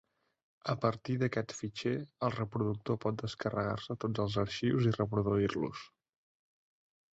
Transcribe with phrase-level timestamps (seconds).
[0.73, 1.91] A partir d'aquest fitxer
[2.29, 5.85] el reproductor pot descarregar-se tots els arxius i reproduir-los.